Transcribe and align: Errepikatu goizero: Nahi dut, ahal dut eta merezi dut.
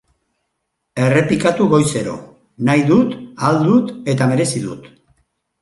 Errepikatu 1.07 1.67
goizero: 1.75 2.15
Nahi 2.71 2.87
dut, 2.89 3.15
ahal 3.45 3.63
dut 3.69 3.93
eta 4.15 4.31
merezi 4.33 4.65
dut. 4.69 4.91